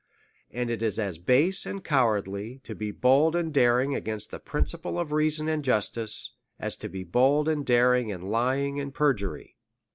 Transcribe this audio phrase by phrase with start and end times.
[0.49, 4.97] And it is as base and cowardly, to be bold and daring against the principle
[4.97, 9.57] of reason and justice, as to be bold and daring in lying and perjury.